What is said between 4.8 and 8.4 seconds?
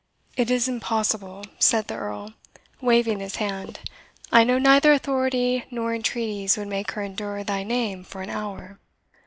authority nor entreaties would make her endure thy name for an